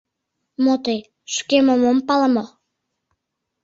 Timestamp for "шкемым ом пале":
1.35-2.27